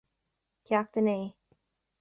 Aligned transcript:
Ceacht 0.65 0.95
a 0.99 1.01
naoi 1.05 1.27